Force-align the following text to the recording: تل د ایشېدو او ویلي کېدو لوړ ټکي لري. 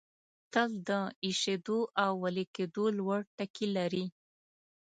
تل 0.53 0.69
د 0.89 0.91
ایشېدو 1.25 1.79
او 2.03 2.11
ویلي 2.23 2.45
کېدو 2.55 2.83
لوړ 2.97 3.19
ټکي 3.37 3.67
لري. 3.77 4.05